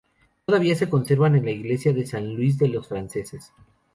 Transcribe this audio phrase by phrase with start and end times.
[0.47, 3.53] Todavía se conservan en la iglesia de San Luis de los Franceses.